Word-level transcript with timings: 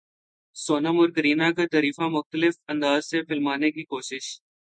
سونم 0.55 0.99
اور 0.99 1.09
کرینہ 1.09 1.51
کا 1.57 1.65
تعریفاں 1.71 2.09
مختلف 2.09 2.53
انداز 2.67 3.05
سے 3.05 3.21
فلمانے 3.23 3.71
کی 3.71 3.83
کوشش 3.85 4.35